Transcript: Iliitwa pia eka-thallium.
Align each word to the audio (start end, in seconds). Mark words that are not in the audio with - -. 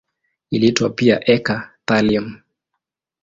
Iliitwa 0.51 0.89
pia 0.95 1.17
eka-thallium. 1.35 2.27